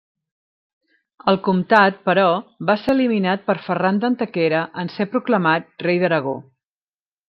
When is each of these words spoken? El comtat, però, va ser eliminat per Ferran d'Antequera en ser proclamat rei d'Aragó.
El 1.33 1.37
comtat, 1.47 1.99
però, 2.09 2.25
va 2.71 2.77
ser 2.87 2.97
eliminat 2.97 3.47
per 3.51 3.59
Ferran 3.69 4.03
d'Antequera 4.05 4.67
en 4.85 4.95
ser 4.99 5.11
proclamat 5.17 5.75
rei 5.91 6.05
d'Aragó. 6.07 6.39